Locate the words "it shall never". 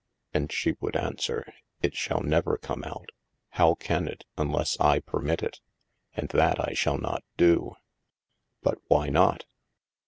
1.83-2.57